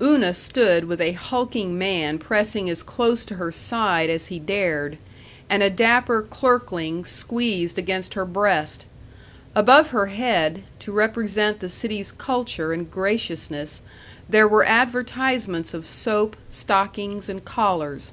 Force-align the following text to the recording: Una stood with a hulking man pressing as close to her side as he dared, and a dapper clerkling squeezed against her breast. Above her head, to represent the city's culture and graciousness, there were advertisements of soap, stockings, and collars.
Una 0.00 0.32
stood 0.32 0.84
with 0.86 0.98
a 0.98 1.12
hulking 1.12 1.76
man 1.76 2.16
pressing 2.18 2.70
as 2.70 2.82
close 2.82 3.22
to 3.26 3.34
her 3.34 3.52
side 3.52 4.08
as 4.08 4.28
he 4.28 4.38
dared, 4.38 4.96
and 5.50 5.62
a 5.62 5.68
dapper 5.68 6.22
clerkling 6.22 7.04
squeezed 7.04 7.78
against 7.78 8.14
her 8.14 8.24
breast. 8.24 8.86
Above 9.54 9.88
her 9.88 10.06
head, 10.06 10.62
to 10.78 10.90
represent 10.90 11.60
the 11.60 11.68
city's 11.68 12.12
culture 12.12 12.72
and 12.72 12.90
graciousness, 12.90 13.82
there 14.26 14.48
were 14.48 14.64
advertisements 14.64 15.74
of 15.74 15.84
soap, 15.84 16.36
stockings, 16.48 17.28
and 17.28 17.44
collars. 17.44 18.12